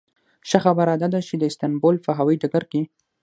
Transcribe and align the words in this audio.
ښه 0.49 0.59
خبره 0.65 0.93
داده 1.01 1.19
چې 1.27 1.33
د 1.37 1.43
استانبول 1.49 1.95
په 2.05 2.11
هوایي 2.17 2.37
ډګر 2.41 2.63
کې. 2.71 2.81